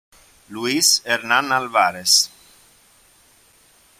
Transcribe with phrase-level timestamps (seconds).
[0.49, 2.31] Luis Hernán Álvarez